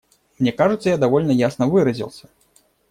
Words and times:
Мне 0.39 0.51
кажется, 0.51 0.89
я 0.89 0.97
довольно 0.97 1.29
ясно 1.29 1.67
выразился. 1.67 2.27